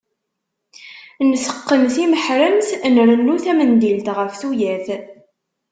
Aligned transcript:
Nteqqen 1.29 1.83
timeḥremt, 1.93 2.69
nrennu 2.93 3.35
tamendilt 3.43 4.07
ɣef 4.17 4.31
tuyat. 4.41 4.87